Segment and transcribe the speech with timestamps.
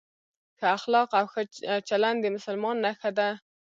[0.57, 1.25] ښه اخلاق او
[1.89, 3.29] چلند د مسلمان نښه ده.